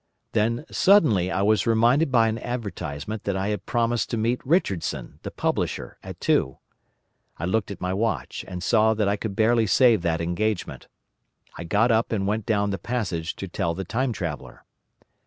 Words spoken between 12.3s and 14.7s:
down the passage to tell the Time Traveller.